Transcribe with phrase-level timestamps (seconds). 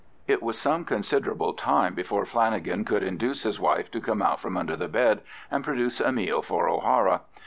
[0.25, 4.57] It was some considerable time before Flanagan could induce his wife to come out from
[4.57, 7.21] under the bed and produce a meal for O'Hara.